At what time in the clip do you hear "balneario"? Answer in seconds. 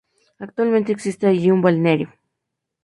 1.61-2.09